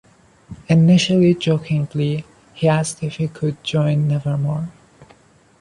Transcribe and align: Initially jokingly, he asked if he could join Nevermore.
Initially 0.67 1.35
jokingly, 1.35 2.25
he 2.55 2.67
asked 2.67 3.03
if 3.03 3.17
he 3.17 3.27
could 3.27 3.63
join 3.63 4.07
Nevermore. 4.07 4.69